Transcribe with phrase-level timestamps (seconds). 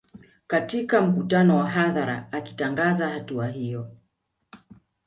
[0.47, 3.91] Katika mkutano wa hadhara akitangaza hatua hiyo